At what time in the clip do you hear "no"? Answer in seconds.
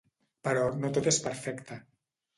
0.79-0.91